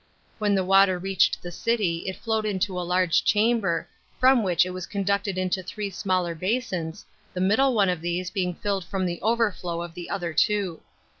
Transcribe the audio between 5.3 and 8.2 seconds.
into three smaller basins, the middle on« of